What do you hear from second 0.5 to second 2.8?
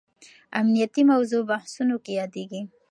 امنیتي موضوع بحثونو کې یادېږي.